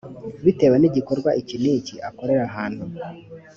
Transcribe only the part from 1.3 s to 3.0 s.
iki n iki akorera ahantu